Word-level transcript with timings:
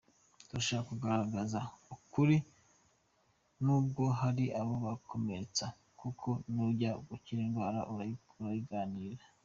Turashaka 0.47 0.87
kugaragza 0.89 1.59
ukuri 1.95 2.35
nubwo 3.63 4.03
hari 4.19 4.45
abo 4.59 4.73
gukomeretsa 4.85 5.65
kuko 5.99 6.29
n’ujya 6.53 6.91
gukira 7.09 7.39
indwara 7.45 7.79
arayiganira. 8.39 9.23